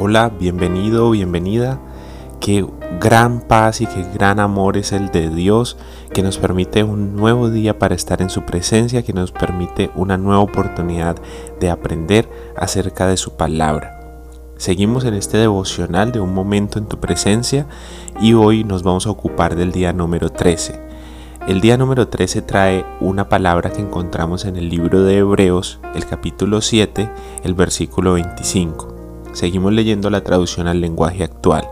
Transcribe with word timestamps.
Hola, 0.00 0.28
bienvenido, 0.28 1.10
bienvenida. 1.10 1.80
Qué 2.38 2.64
gran 3.00 3.40
paz 3.40 3.80
y 3.80 3.86
qué 3.86 4.06
gran 4.14 4.38
amor 4.38 4.76
es 4.76 4.92
el 4.92 5.08
de 5.10 5.28
Dios 5.28 5.76
que 6.14 6.22
nos 6.22 6.38
permite 6.38 6.84
un 6.84 7.16
nuevo 7.16 7.50
día 7.50 7.80
para 7.80 7.96
estar 7.96 8.22
en 8.22 8.30
su 8.30 8.42
presencia, 8.42 9.02
que 9.02 9.12
nos 9.12 9.32
permite 9.32 9.90
una 9.96 10.16
nueva 10.16 10.38
oportunidad 10.38 11.16
de 11.58 11.68
aprender 11.68 12.30
acerca 12.56 13.08
de 13.08 13.16
su 13.16 13.32
palabra. 13.32 14.22
Seguimos 14.56 15.04
en 15.04 15.14
este 15.14 15.36
devocional 15.36 16.12
de 16.12 16.20
un 16.20 16.32
momento 16.32 16.78
en 16.78 16.86
tu 16.86 17.00
presencia 17.00 17.66
y 18.20 18.34
hoy 18.34 18.62
nos 18.62 18.84
vamos 18.84 19.08
a 19.08 19.10
ocupar 19.10 19.56
del 19.56 19.72
día 19.72 19.92
número 19.92 20.30
13. 20.30 20.78
El 21.48 21.60
día 21.60 21.76
número 21.76 22.06
13 22.06 22.42
trae 22.42 22.86
una 23.00 23.28
palabra 23.28 23.72
que 23.72 23.80
encontramos 23.80 24.44
en 24.44 24.54
el 24.54 24.68
libro 24.68 25.02
de 25.02 25.16
Hebreos, 25.16 25.80
el 25.96 26.06
capítulo 26.06 26.60
7, 26.60 27.10
el 27.42 27.54
versículo 27.54 28.12
25. 28.12 28.97
Seguimos 29.38 29.72
leyendo 29.72 30.10
la 30.10 30.24
traducción 30.24 30.66
al 30.66 30.80
lenguaje 30.80 31.22
actual. 31.22 31.62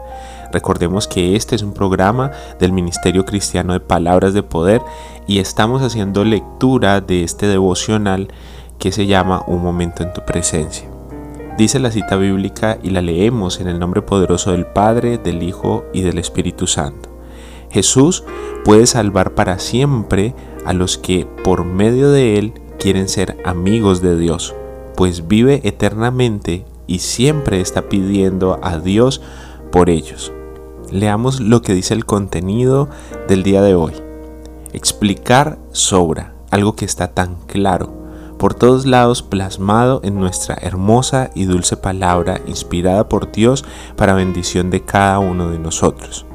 Recordemos 0.52 1.08
que 1.08 1.34
este 1.34 1.56
es 1.56 1.62
un 1.62 1.72
programa 1.74 2.30
del 2.60 2.70
Ministerio 2.70 3.24
Cristiano 3.24 3.72
de 3.72 3.80
Palabras 3.80 4.34
de 4.34 4.44
Poder 4.44 4.82
y 5.26 5.40
estamos 5.40 5.82
haciendo 5.82 6.22
lectura 6.22 7.00
de 7.00 7.24
este 7.24 7.48
devocional 7.48 8.28
que 8.78 8.92
se 8.92 9.06
llama 9.06 9.42
Un 9.48 9.64
momento 9.64 10.04
en 10.04 10.12
tu 10.12 10.24
presencia. 10.24 10.88
Dice 11.58 11.80
la 11.80 11.90
cita 11.90 12.14
bíblica 12.14 12.78
y 12.84 12.90
la 12.90 13.02
leemos 13.02 13.58
en 13.58 13.66
el 13.66 13.80
nombre 13.80 14.00
poderoso 14.00 14.52
del 14.52 14.66
Padre, 14.66 15.18
del 15.18 15.42
Hijo 15.42 15.86
y 15.92 16.02
del 16.02 16.18
Espíritu 16.18 16.68
Santo. 16.68 17.08
Jesús 17.72 18.22
puede 18.64 18.86
salvar 18.86 19.34
para 19.34 19.58
siempre 19.58 20.36
a 20.64 20.72
los 20.72 20.98
que 20.98 21.26
por 21.42 21.64
medio 21.64 22.12
de 22.12 22.38
Él 22.38 22.52
quieren 22.78 23.08
ser 23.08 23.36
amigos 23.44 24.02
de 24.02 24.16
Dios, 24.16 24.54
pues 24.94 25.26
vive 25.26 25.62
eternamente 25.64 26.64
y 26.86 27.00
siempre 27.00 27.60
está 27.60 27.88
pidiendo 27.88 28.58
a 28.62 28.78
Dios 28.78 29.20
por 29.70 29.90
ellos. 29.90 30.32
Leamos 30.90 31.40
lo 31.40 31.62
que 31.62 31.74
dice 31.74 31.94
el 31.94 32.04
contenido 32.04 32.88
del 33.28 33.42
día 33.42 33.62
de 33.62 33.74
hoy. 33.74 33.92
Explicar 34.72 35.58
sobra, 35.72 36.34
algo 36.50 36.76
que 36.76 36.84
está 36.84 37.08
tan 37.08 37.36
claro, 37.46 37.92
por 38.38 38.54
todos 38.54 38.86
lados 38.86 39.22
plasmado 39.22 40.00
en 40.04 40.20
nuestra 40.20 40.56
hermosa 40.60 41.30
y 41.34 41.44
dulce 41.46 41.76
palabra 41.76 42.40
inspirada 42.46 43.08
por 43.08 43.32
Dios 43.32 43.64
para 43.96 44.14
bendición 44.14 44.70
de 44.70 44.82
cada 44.82 45.18
uno 45.18 45.50
de 45.50 45.58
nosotros. 45.58 46.26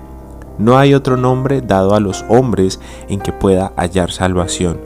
No 0.58 0.78
hay 0.78 0.94
otro 0.94 1.18
nombre 1.18 1.62
dado 1.62 1.96
a 1.96 2.00
los 2.00 2.26
hombres 2.28 2.80
en 3.08 3.20
que 3.20 3.32
pueda 3.32 3.74
hallar 3.78 4.12
salvación. 4.12 4.80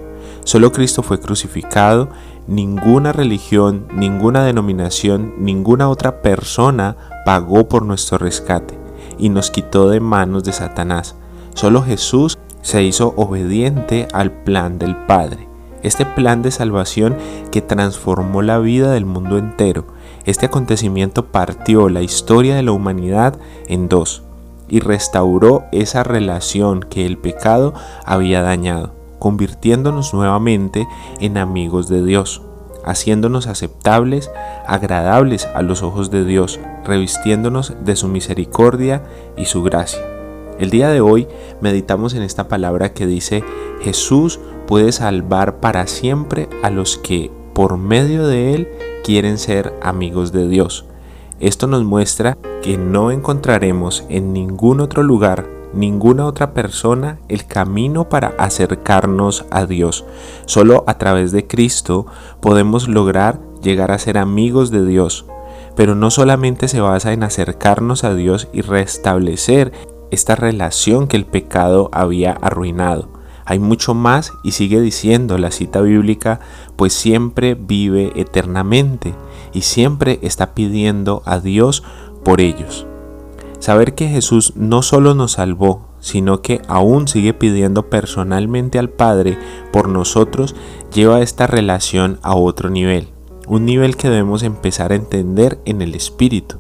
Solo 0.44 0.72
Cristo 0.72 1.02
fue 1.02 1.20
crucificado 1.20 2.10
Ninguna 2.48 3.12
religión, 3.12 3.88
ninguna 3.96 4.44
denominación, 4.46 5.34
ninguna 5.40 5.90
otra 5.90 6.22
persona 6.22 6.96
pagó 7.26 7.68
por 7.68 7.84
nuestro 7.84 8.20
rescate 8.20 8.78
y 9.18 9.30
nos 9.30 9.50
quitó 9.50 9.90
de 9.90 10.00
manos 10.00 10.44
de 10.44 10.52
Satanás. 10.52 11.16
Solo 11.56 11.82
Jesús 11.82 12.38
se 12.62 12.84
hizo 12.84 13.16
obediente 13.18 14.08
al 14.14 14.32
plan 14.32 14.78
del 14.78 14.96
Padre. 14.96 15.48
Este 15.82 16.06
plan 16.06 16.44
de 16.44 16.52
salvación 16.52 17.18
que 17.52 17.64
transformó 17.64 18.44
la 18.44 18.60
vida 18.60 18.92
del 18.92 19.08
mundo 19.08 19.40
entero. 19.40 19.86
Este 20.26 20.46
acontecimiento 20.46 21.26
partió 21.26 21.90
la 21.90 22.04
historia 22.04 22.56
de 22.56 22.64
la 22.64 22.74
humanidad 22.74 23.40
en 23.68 23.90
dos 23.90 24.22
y 24.68 24.82
restauró 24.82 25.64
esa 25.72 26.04
relación 26.04 26.82
que 26.82 27.08
el 27.08 27.18
pecado 27.18 27.74
había 28.06 28.44
dañado 28.44 28.95
convirtiéndonos 29.26 30.14
nuevamente 30.14 30.88
en 31.20 31.40
amigos 31.40 31.90
de 31.90 32.06
Dios, 32.06 32.44
haciéndonos 32.86 33.48
aceptables, 33.48 34.30
agradables 34.68 35.48
a 35.48 35.64
los 35.64 35.82
ojos 35.82 36.12
de 36.12 36.24
Dios, 36.24 36.60
revistiéndonos 36.84 37.74
de 37.84 37.96
su 37.96 38.08
misericordia 38.08 39.02
y 39.36 39.46
su 39.46 39.64
gracia. 39.64 40.06
El 40.60 40.70
día 40.70 40.90
de 40.90 41.02
hoy 41.02 41.28
meditamos 41.60 42.14
en 42.14 42.22
esta 42.22 42.48
palabra 42.48 42.94
que 42.94 43.08
dice, 43.08 43.44
Jesús 43.82 44.40
puede 44.68 44.92
salvar 44.92 45.60
para 45.60 45.88
siempre 45.88 46.48
a 46.62 46.70
los 46.70 47.00
que 47.00 47.32
por 47.54 47.78
medio 47.78 48.28
de 48.28 48.54
Él 48.54 48.70
quieren 49.04 49.40
ser 49.40 49.74
amigos 49.82 50.34
de 50.34 50.48
Dios. 50.48 50.86
Esto 51.40 51.66
nos 51.66 51.84
muestra 51.84 52.38
que 52.62 52.78
no 52.78 53.10
encontraremos 53.10 54.06
en 54.08 54.34
ningún 54.34 54.82
otro 54.82 55.02
lugar 55.02 55.55
ninguna 55.76 56.26
otra 56.26 56.54
persona 56.54 57.20
el 57.28 57.46
camino 57.46 58.10
para 58.10 58.30
acercarnos 58.38 59.46
a 59.52 59.66
Dios. 59.66 60.06
Solo 60.46 60.84
a 60.88 60.98
través 60.98 61.32
de 61.32 61.46
Cristo 61.46 62.08
podemos 62.40 62.88
lograr 62.88 63.40
llegar 63.62 63.92
a 63.92 64.00
ser 64.00 64.18
amigos 64.18 64.72
de 64.72 64.86
Dios. 64.86 65.26
Pero 65.76 65.94
no 65.94 66.10
solamente 66.10 66.68
se 66.68 66.80
basa 66.80 67.12
en 67.12 67.24
acercarnos 67.24 68.04
a 68.04 68.16
Dios 68.16 68.48
y 68.54 68.62
restablecer 68.62 69.74
esta 70.12 70.36
relación 70.36 71.08
que 71.08 71.18
el 71.18 71.26
pecado 71.26 71.90
había 71.92 72.32
arruinado. 72.32 73.10
Hay 73.46 73.60
mucho 73.60 73.94
más 73.94 74.34
y 74.44 74.54
sigue 74.54 74.82
diciendo 74.82 75.38
la 75.38 75.52
cita 75.52 75.82
bíblica, 75.82 76.40
pues 76.76 76.94
siempre 76.94 77.54
vive 77.54 78.12
eternamente 78.16 79.14
y 79.54 79.62
siempre 79.62 80.20
está 80.24 80.56
pidiendo 80.56 81.22
a 81.26 81.40
Dios 81.40 81.84
por 82.24 82.42
ellos. 82.42 82.88
Saber 83.66 83.96
que 83.96 84.08
Jesús 84.08 84.54
no 84.56 84.84
solo 84.84 85.16
nos 85.16 85.32
salvó, 85.32 85.88
sino 86.00 86.44
que 86.44 86.62
aún 86.68 87.08
sigue 87.08 87.34
pidiendo 87.34 87.90
personalmente 87.90 88.78
al 88.78 88.92
Padre 88.92 89.40
por 89.74 89.90
nosotros, 89.90 90.56
lleva 90.94 91.24
esta 91.24 91.48
relación 91.48 92.20
a 92.22 92.36
otro 92.36 92.70
nivel, 92.70 93.08
un 93.48 93.66
nivel 93.66 93.98
que 93.98 94.08
debemos 94.08 94.44
empezar 94.44 94.92
a 94.92 94.96
entender 94.96 95.60
en 95.66 95.82
el 95.82 95.96
Espíritu. 95.96 96.60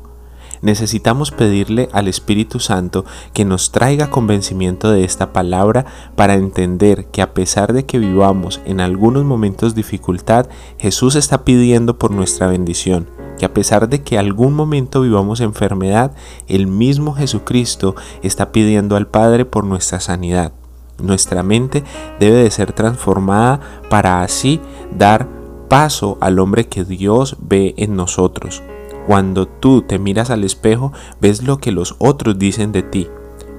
Necesitamos 0.64 1.30
pedirle 1.30 1.90
al 1.92 2.08
Espíritu 2.08 2.60
Santo 2.60 3.06
que 3.34 3.46
nos 3.46 3.72
traiga 3.72 4.10
convencimiento 4.10 4.90
de 4.90 5.04
esta 5.04 5.32
palabra 5.32 5.86
para 6.16 6.34
entender 6.34 7.06
que 7.12 7.22
a 7.22 7.36
pesar 7.36 7.74
de 7.74 7.86
que 7.86 8.00
vivamos 8.00 8.62
en 8.66 8.80
algunos 8.82 9.26
momentos 9.26 9.76
dificultad, 9.76 10.48
Jesús 10.80 11.14
está 11.14 11.46
pidiendo 11.46 12.00
por 12.00 12.10
nuestra 12.10 12.48
bendición 12.48 13.15
que 13.38 13.46
a 13.46 13.54
pesar 13.54 13.90
de 13.90 14.02
que 14.02 14.18
algún 14.18 14.54
momento 14.54 15.02
vivamos 15.02 15.42
enfermedad, 15.42 16.12
el 16.48 16.68
mismo 16.68 17.14
Jesucristo 17.14 17.96
está 18.22 18.52
pidiendo 18.52 18.96
al 18.96 19.08
Padre 19.08 19.46
por 19.46 19.64
nuestra 19.64 20.00
sanidad. 20.00 20.54
Nuestra 21.02 21.44
mente 21.44 21.84
debe 22.20 22.38
de 22.38 22.52
ser 22.52 22.72
transformada 22.72 23.60
para 23.90 24.22
así 24.22 24.62
dar 24.98 25.28
paso 25.68 26.18
al 26.22 26.40
hombre 26.40 26.68
que 26.68 26.86
Dios 26.86 27.38
ve 27.42 27.74
en 27.78 27.96
nosotros. 27.96 28.64
Cuando 29.08 29.46
tú 29.48 29.82
te 29.82 30.00
miras 30.00 30.30
al 30.30 30.44
espejo, 30.44 30.92
ves 31.22 31.44
lo 31.44 31.58
que 31.58 31.72
los 31.72 31.96
otros 32.00 32.40
dicen 32.40 32.72
de 32.72 32.82
ti, 32.82 33.08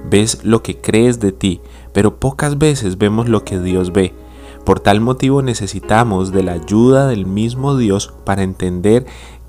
ves 0.09 0.43
lo 0.43 0.61
que 0.61 0.77
crees 0.77 1.19
de 1.19 1.31
ti, 1.31 1.61
pero 1.93 2.19
pocas 2.19 2.57
veces 2.57 2.97
vemos 2.97 3.29
lo 3.29 3.43
que 3.43 3.59
Dios 3.59 3.93
ve. 3.93 4.13
Por 4.65 4.81
tal 4.81 4.99
motivo 4.99 5.41
necesitamos 5.41 6.33
de 6.33 6.43
la 6.43 6.51
ayuda 6.53 7.07
del 7.07 7.25
mismo 7.25 7.77
Dios 7.77 8.13
para 8.25 8.43
entender 8.43 9.05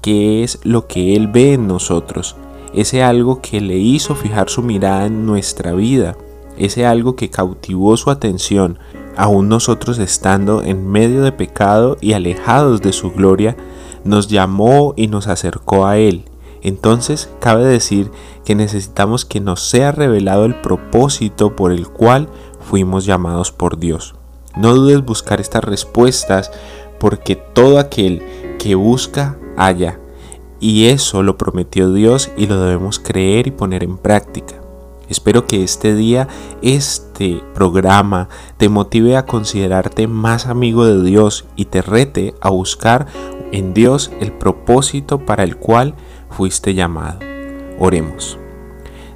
qué 0.09 0.43
es 0.43 0.59
lo 0.63 0.87
que 0.87 1.17
Él 1.17 1.29
ve 1.29 1.53
en 1.53 1.67
nosotros, 1.67 2.35
ese 2.73 3.03
algo 3.03 3.43
que 3.43 3.61
le 3.61 3.77
hizo 3.77 4.15
fijar 4.15 4.49
su 4.49 4.63
mirada 4.63 5.05
en 5.05 5.27
nuestra 5.27 5.75
vida, 5.75 6.17
ese 6.57 6.87
algo 6.87 7.15
que 7.15 7.29
cautivó 7.29 7.95
su 7.99 8.11
atención, 8.11 8.79
aún 9.19 9.51
nosotros 9.51 9.99
estando 9.99 10.63
en 10.63 10.89
medio 10.89 11.21
de 11.21 11.33
pecado 11.33 11.99
y 12.01 12.15
alejados 12.15 12.81
de 12.81 12.95
su 12.95 13.11
gloria, 13.11 13.55
nos 14.05 14.29
llamó 14.29 14.95
y 14.97 15.09
nos 15.09 15.27
acercó 15.27 15.85
a 15.85 15.99
Él. 15.99 16.25
Entonces 16.63 17.29
cabe 17.39 17.67
decir 17.67 18.11
que 18.47 18.55
necesitamos 18.55 19.27
que 19.27 19.41
nos 19.41 19.61
sea 19.69 19.93
revelado 19.93 20.47
el 20.47 20.55
propósito 20.55 21.55
por 21.55 21.71
el 21.71 21.87
cual 21.87 22.31
fuimos 22.61 23.05
llamados 23.05 23.53
por 23.53 23.79
Dios. 23.79 24.15
No 24.57 24.75
dudes 24.75 25.05
buscar 25.05 25.39
estas 25.39 25.65
respuestas 25.65 26.51
porque 26.99 27.37
todo 27.37 27.79
aquel 27.79 28.23
que 28.59 28.75
busca 28.75 29.37
haya. 29.59 29.99
Y 30.61 30.87
eso 30.87 31.23
lo 31.23 31.37
prometió 31.37 31.93
Dios 31.93 32.31
y 32.37 32.47
lo 32.47 32.61
debemos 32.61 32.99
creer 32.99 33.47
y 33.47 33.53
poner 33.53 33.85
en 33.85 33.97
práctica. 33.97 34.57
Espero 35.09 35.47
que 35.47 35.63
este 35.63 35.95
día, 35.95 36.29
este 36.61 37.43
programa, 37.55 38.29
te 38.59 38.69
motive 38.69 39.17
a 39.17 39.25
considerarte 39.25 40.07
más 40.07 40.47
amigo 40.47 40.85
de 40.85 41.03
Dios 41.03 41.47
y 41.57 41.67
te 41.67 41.81
rete 41.81 42.35
a 42.41 42.51
buscar 42.51 43.07
en 43.53 43.73
Dios 43.73 44.11
el 44.21 44.33
propósito 44.33 45.25
para 45.25 45.45
el 45.45 45.57
cual 45.57 45.95
fuiste 46.31 46.75
llamado. 46.75 47.21
Oremos. 47.79 48.39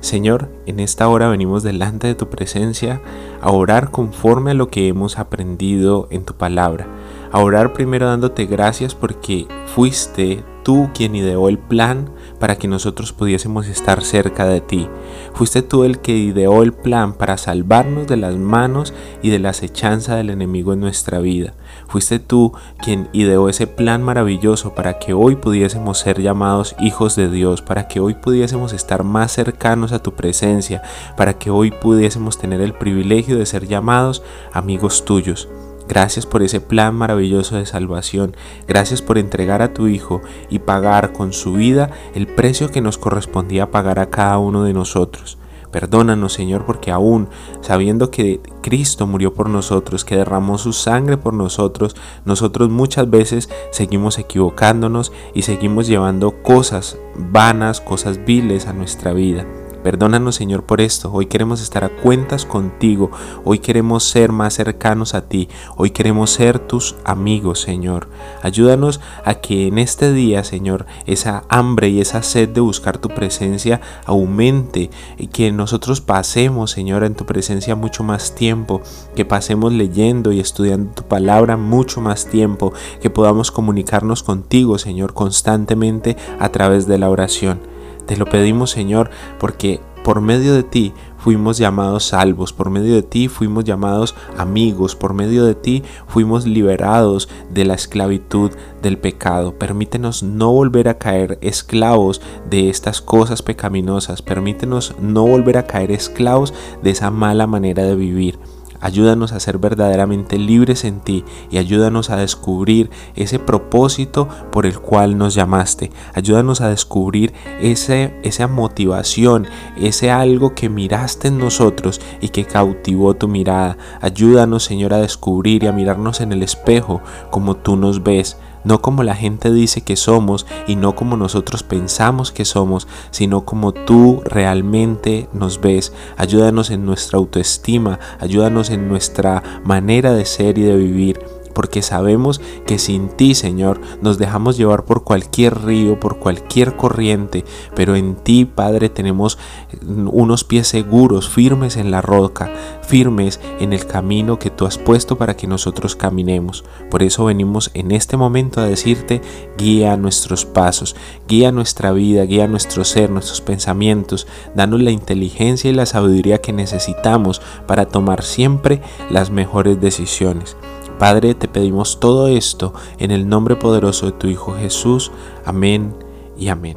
Señor, 0.01 0.49
en 0.67 0.81
esta 0.81 1.07
hora 1.09 1.29
venimos 1.29 1.63
delante 1.63 2.09
de 2.09 2.15
tu 2.15 2.29
presencia 2.29 3.01
a 3.41 3.51
orar 3.51 3.91
conforme 3.91 4.51
a 4.51 4.55
lo 4.55 4.69
que 4.69 4.89
hemos 4.89 5.19
aprendido 5.19 6.09
en 6.11 6.25
tu 6.25 6.35
palabra. 6.35 6.89
A 7.33 7.41
orar 7.41 7.73
primero 7.73 8.07
dándote 8.07 8.45
gracias 8.45 8.95
porque 8.95 9.49
fuiste 9.75 10.45
tú 10.63 10.91
quien 10.95 11.15
ideó 11.17 11.49
el 11.49 11.59
plan 11.59 12.11
para 12.39 12.57
que 12.57 12.69
nosotros 12.69 13.15
pudiésemos 13.15 13.69
estar 13.69 14.05
cerca 14.05 14.45
de 14.45 14.61
ti. 14.61 14.87
Fuiste 15.33 15.63
tú 15.63 15.85
el 15.85 16.01
que 16.01 16.13
ideó 16.13 16.63
el 16.63 16.75
plan 16.75 17.15
para 17.15 17.39
salvarnos 17.39 18.07
de 18.07 18.19
las 18.19 18.37
manos 18.37 18.93
y 19.23 19.31
de 19.31 19.39
la 19.39 19.49
acechanza 19.49 20.17
del 20.17 20.29
enemigo 20.29 20.75
en 20.75 20.81
nuestra 20.81 21.21
vida. 21.21 21.55
Fuiste 21.89 22.19
tú 22.19 22.53
quien 22.83 23.09
ideó 23.15 23.49
ese 23.49 23.67
plan 23.67 24.03
maravilloso 24.03 24.75
para 24.75 24.99
que 24.99 25.15
hoy 25.15 25.37
pudiésemos 25.37 25.99
ser 25.99 26.21
llamados 26.21 26.77
hijos 26.81 27.17
de 27.17 27.31
Dios, 27.31 27.63
para 27.63 27.89
que 27.89 27.99
hoy 27.99 28.13
pudiésemos 28.13 28.75
estar 28.75 29.05
más 29.05 29.33
cercanos 29.33 29.93
a 29.93 30.03
tu 30.03 30.13
presencia, 30.13 30.83
para 31.17 31.39
que 31.39 31.51
hoy 31.51 31.71
pudiésemos 31.71 32.37
tener 32.37 32.61
el 32.61 32.75
privilegio 32.75 33.39
de 33.39 33.47
ser 33.47 33.67
llamados 33.67 34.23
amigos 34.53 35.07
tuyos. 35.07 35.49
Gracias 35.89 36.27
por 36.27 36.43
ese 36.43 36.61
plan 36.61 36.95
maravilloso 36.95 37.57
de 37.57 37.67
salvación. 37.67 38.37
Gracias 38.67 39.03
por 39.03 39.19
entregar 39.19 39.63
a 39.63 39.75
tu 39.75 39.89
Hijo 39.89 40.21
y 40.49 40.61
pagar 40.61 41.13
con 41.13 41.33
su 41.33 41.55
vida 41.55 41.91
el 42.15 42.27
precio 42.27 42.71
que 42.71 42.81
nos 42.81 42.99
correspondía 42.99 43.71
pagar 43.71 43.99
a 43.99 44.11
cada 44.11 44.39
uno 44.39 44.65
de 44.65 44.73
nosotros. 44.73 45.39
Perdónanos, 45.73 46.35
Señor, 46.35 46.67
porque 46.67 46.91
aún 46.91 47.29
sabiendo 47.63 48.11
que 48.11 48.41
Cristo 48.61 49.07
murió 49.07 49.33
por 49.33 49.49
nosotros, 49.49 50.05
que 50.05 50.17
derramó 50.17 50.59
su 50.59 50.75
sangre 50.75 51.17
por 51.17 51.33
nosotros, 51.33 51.97
nosotros 52.27 52.69
muchas 52.69 53.09
veces 53.09 53.49
seguimos 53.71 54.19
equivocándonos 54.19 55.13
y 55.33 55.43
seguimos 55.43 55.87
llevando 55.87 56.43
cosas 56.43 56.99
vanas, 57.17 57.81
cosas 57.81 58.23
viles 58.27 58.67
a 58.67 58.75
nuestra 58.75 59.15
vida. 59.15 59.47
Perdónanos 59.83 60.37
Señor 60.37 60.63
por 60.63 60.81
esto. 60.81 61.11
Hoy 61.13 61.27
queremos 61.27 61.61
estar 61.61 61.83
a 61.83 61.89
cuentas 61.89 62.47
contigo. 62.47 63.11
Hoy 63.45 63.59
queremos 63.59 64.05
ser 64.05 64.31
más 64.31 64.55
cercanos 64.55 65.15
a 65.15 65.23
ti. 65.23 65.49
Hoy 65.77 65.91
queremos 65.91 66.31
ser 66.31 66.61
tus 66.61 66.95
amigos 67.05 67.61
Señor. 67.61 68.09
Ayúdanos 68.43 69.01
a 69.25 69.35
que 69.35 69.67
en 69.67 69.79
este 69.79 70.13
día 70.13 70.45
Señor 70.45 70.87
esa 71.07 71.43
hambre 71.49 71.89
y 71.89 72.01
esa 72.01 72.23
sed 72.23 72.51
de 72.51 72.61
buscar 72.61 72.99
tu 72.99 73.09
presencia 73.09 73.81
aumente 74.07 74.91
y 75.19 75.27
que 75.27 75.51
nosotros 75.51 76.01
pasemos 76.01 76.71
Señor 76.71 77.03
en 77.03 77.15
tu 77.15 77.27
presencia 77.27 77.75
mucho 77.75 78.05
más 78.05 78.37
tiempo. 78.37 78.83
Que 79.17 79.25
pasemos 79.25 79.73
leyendo 79.73 80.31
y 80.31 80.39
estudiando 80.39 80.93
tu 80.93 81.03
palabra 81.03 81.57
mucho 81.57 82.01
más 82.01 82.27
tiempo. 82.27 82.73
Que 83.01 83.11
podamos 83.11 83.51
comunicarnos 83.51 84.23
contigo 84.23 84.79
Señor 84.79 85.13
constantemente 85.13 86.17
a 86.39 86.51
través 86.51 86.87
de 86.87 86.99
la 86.99 87.11
oración. 87.11 87.72
Te 88.07 88.17
lo 88.17 88.27
pedimos 88.27 88.71
Señor 88.71 89.11
porque 89.39 89.81
por 90.03 90.21
medio 90.21 90.55
de 90.55 90.65
ti 90.65 90.93
fuimos 91.17 91.59
llamados 91.59 92.07
salvos, 92.07 92.53
por 92.53 92.71
medio 92.71 92.95
de 92.95 93.03
ti 93.03 93.29
fuimos 93.29 93.63
llamados 93.63 94.17
amigos, 94.37 94.97
por 94.97 95.15
medio 95.15 95.45
de 95.45 95.55
ti 95.55 95.85
fuimos 96.09 96.45
liberados 96.45 97.29
de 97.51 97.65
la 97.65 97.75
esclavitud 97.75 98.51
del 98.83 98.99
pecado. 98.99 99.57
Permítenos 99.57 100.25
no 100.25 100.53
volver 100.53 100.89
a 100.89 100.99
caer 100.99 101.39
esclavos 101.41 102.21
de 102.51 102.69
estas 102.69 103.01
cosas 103.01 103.43
pecaminosas, 103.43 104.23
permítenos 104.23 104.95
no 105.01 105.25
volver 105.25 105.57
a 105.57 105.67
caer 105.67 105.93
esclavos 105.93 106.53
de 106.83 106.91
esa 106.91 107.13
mala 107.13 107.47
manera 107.47 107.85
de 107.85 107.95
vivir. 107.95 108.41
Ayúdanos 108.83 109.33
a 109.33 109.41
ser 109.41 109.59
verdaderamente 109.59 110.39
libres 110.39 110.85
en 110.85 111.01
ti 111.01 111.25
y 111.51 111.59
ayúdanos 111.59 112.11
a 112.11 112.17
descubrir 112.17 112.91
ese 113.15 113.39
propósito 113.39 114.29
por 114.51 114.67
el 114.67 114.81
cual 114.81 115.17
nos 115.17 115.35
llamaste. 115.35 115.93
Ayúdanos 116.15 116.61
a 116.61 116.69
descubrir 116.69 117.33
ese, 117.61 118.15
esa 118.25 118.49
motivación, 118.49 119.47
ese 119.77 120.11
algo 120.11 120.55
que 120.55 120.69
miraste 120.69 121.29
en 121.29 121.39
nosotros 121.39 122.01
y 122.21 122.31
que 122.31 122.45
cautivó 122.45 123.15
tu 123.15 123.29
mirada. 123.29 123.79
Ayúdanos, 124.01 124.65
Señor, 124.65 124.93
a 124.95 124.99
descubrir 124.99 125.63
y 125.63 125.69
a 125.69 125.73
mirarnos 125.73 126.21
en 126.21 126.33
el 126.33 126.43
espejo 126.43 127.01
como 127.31 127.57
tú 127.57 127.77
nos 127.77 128.03
ves 128.03 128.37
no 128.65 128.81
como 128.81 129.03
la 129.03 129.15
gente 129.15 129.53
dice 129.53 129.83
que 129.83 129.97
somos 129.97 130.47
y 130.67 130.77
no 130.77 130.95
como 130.95 131.17
nosotros 131.17 131.63
pensamos 131.63 132.33
que 132.33 132.45
somos, 132.45 132.87
sino 133.11 133.45
como 133.45 133.73
tú 133.73 134.23
realmente 134.25 135.29
nos 135.33 135.61
ves. 135.61 135.93
Ayúdanos 136.17 136.71
en 136.71 136.87
nuestra 136.87 137.19
autoestima, 137.19 137.99
ayúdanos 138.21 138.71
en 138.71 138.89
nuestra 138.89 139.43
manera 139.65 140.13
de 140.13 140.25
ser 140.25 140.59
y 140.59 140.63
de 140.63 140.77
vivir 140.77 141.32
porque 141.55 141.83
sabemos 141.83 142.41
que 142.67 142.79
sin 142.79 143.09
ti, 143.09 143.35
Señor, 143.35 143.81
nos 144.01 144.19
dejamos 144.19 144.57
llevar 144.57 144.85
por 144.85 145.05
cualquier 145.05 145.65
río, 145.65 145.99
por 145.99 146.19
cualquier 146.19 146.77
corriente, 146.77 147.45
pero 147.75 147.97
en 147.97 148.15
ti, 148.15 148.45
Padre, 148.45 148.89
tenemos 148.89 149.39
unos 149.87 150.45
pies 150.45 150.69
seguros, 150.69 151.29
firmes 151.29 151.77
en 151.77 151.91
la 151.91 152.03
roca, 152.03 152.53
firmes 152.83 153.41
en 153.61 153.73
el 153.73 153.87
camino 153.87 154.39
que 154.39 154.51
tú 154.51 154.67
has 154.67 154.79
puesto 154.79 155.17
para 155.17 155.37
que 155.37 155.47
nosotros 155.47 155.97
caminemos. 155.97 156.65
Por 156.91 157.03
eso 157.03 157.25
venimos 157.25 157.71
en 157.75 157.93
este 157.93 158.17
momento 158.17 158.61
a 158.61 158.65
decirte, 158.65 159.21
guía 159.57 159.97
nuestros 159.97 160.45
pasos, 160.45 160.97
guía 161.29 161.53
nuestra 161.53 161.93
vida, 161.93 162.25
guía 162.25 162.49
nuestro 162.49 162.85
ser, 162.85 163.11
nuestros 163.11 163.41
pensamientos, 163.41 164.27
danos 164.55 164.81
la 164.81 164.91
inteligencia 164.91 165.71
y 165.71 165.75
la 165.75 165.87
sabiduría 165.87 166.39
que 166.39 166.53
necesitamos 166.53 167.41
para 167.67 167.87
tomar 167.87 168.23
siempre 168.23 168.83
las 169.11 169.31
mejores 169.31 169.81
decisiones. 169.81 170.57
Padre, 170.99 171.35
te 171.35 171.49
pedimos 171.49 172.01
todo 172.01 172.29
esto 172.29 172.73
en 172.99 173.11
el 173.11 173.29
nombre 173.29 173.57
poderoso 173.57 174.07
de 174.07 174.13
tu 174.13 174.27
Hijo 174.29 174.55
Jesús. 174.55 175.11
Amén 175.45 175.95
y 176.39 176.49
amén. 176.49 176.77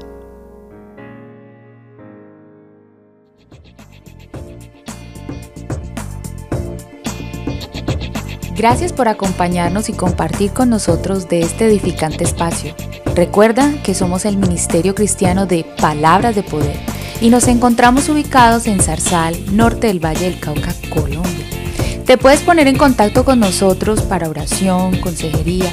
Gracias 8.55 8.93
por 8.93 9.09
acompañarnos 9.09 9.89
y 9.89 9.93
compartir 9.93 10.51
con 10.51 10.69
nosotros 10.69 11.27
de 11.27 11.41
este 11.41 11.67
edificante 11.67 12.23
espacio. 12.23 12.73
Recuerda 13.13 13.71
que 13.83 13.93
somos 13.93 14.25
el 14.25 14.37
Ministerio 14.37 14.95
Cristiano 14.95 15.45
de 15.45 15.65
Palabras 15.79 16.35
de 16.35 16.43
Poder 16.43 16.77
y 17.21 17.29
nos 17.29 17.47
encontramos 17.47 18.09
ubicados 18.09 18.65
en 18.67 18.79
Zarzal, 18.79 19.55
norte 19.55 19.87
del 19.87 20.03
Valle 20.03 20.29
del 20.29 20.39
Cauca, 20.39 20.73
Colombia. 20.89 21.24
Te 22.05 22.17
puedes 22.17 22.41
poner 22.41 22.67
en 22.67 22.77
contacto 22.77 23.23
con 23.25 23.39
nosotros 23.39 24.03
para 24.03 24.29
oración, 24.29 24.97
consejería 24.97 25.71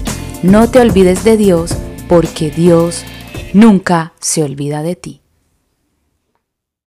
no 0.45 0.71
te 0.71 0.79
olvides 0.81 1.25
de 1.25 1.37
Dios 1.37 1.77
porque 2.09 2.51
Dios 2.51 3.03
nunca 3.53 4.13
se 4.21 4.45
olvida 4.45 4.83
de 4.83 4.95
ti. 4.95 5.22